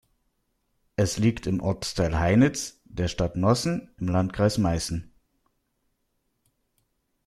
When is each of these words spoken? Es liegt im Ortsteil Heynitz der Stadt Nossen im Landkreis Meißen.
Es 0.95 1.19
liegt 1.19 1.45
im 1.45 1.59
Ortsteil 1.61 2.17
Heynitz 2.19 2.81
der 2.85 3.07
Stadt 3.07 3.35
Nossen 3.35 3.91
im 3.99 4.07
Landkreis 4.07 4.57
Meißen. 4.57 5.13